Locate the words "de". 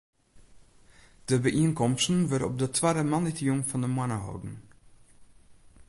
1.27-1.35, 2.61-2.69, 3.83-3.89